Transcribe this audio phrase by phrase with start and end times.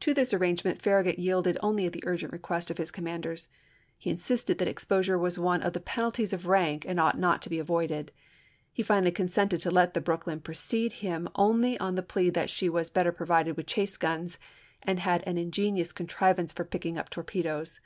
[0.00, 3.50] To this arrange ment Farragut yielded only at the urgent request of his commanders;
[3.98, 7.50] he insisted that exposure was one of the penalties of rank and ought not to
[7.50, 8.10] be avoided;
[8.72, 12.70] he finally consented to let the Brooklyn precede him only on the plea that she
[12.70, 14.38] was better provided with chase guns
[14.82, 17.80] and had an ingenious contrivance for picking up torpedoes.